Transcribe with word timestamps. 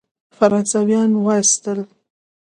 فرانسویان 0.37 1.11
وایستل. 1.25 1.79